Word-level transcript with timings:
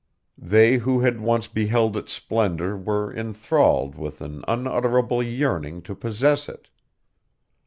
They 0.39 0.77
who 0.77 1.01
had 1.01 1.21
once 1.21 1.47
beheld 1.47 1.95
its 1.95 2.11
splendor 2.11 2.75
were 2.75 3.13
inthralled 3.13 3.93
with 3.93 4.19
an 4.21 4.43
unutterable 4.47 5.21
yearning 5.21 5.83
to 5.83 5.93
possess 5.93 6.49
it. 6.49 6.69